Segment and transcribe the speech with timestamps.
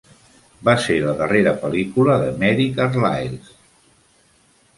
[0.69, 3.55] Va ser la darrera pel·lícula de Mary Carlisle.